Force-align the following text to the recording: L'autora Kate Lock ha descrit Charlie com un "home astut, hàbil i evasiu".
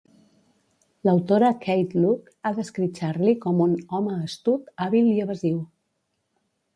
L'autora 1.07 1.49
Kate 1.65 1.99
Lock 2.05 2.31
ha 2.41 2.51
descrit 2.59 2.97
Charlie 3.01 3.35
com 3.43 3.61
un 3.65 3.75
"home 3.99 4.15
astut, 4.31 4.73
hàbil 4.87 5.11
i 5.11 5.13
evasiu". 5.27 5.61